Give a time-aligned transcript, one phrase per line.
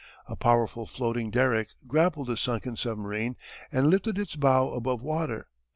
[0.25, 3.35] A powerful floating derrick grappled the sunken submarine
[3.71, 5.45] and lifted its bow above water.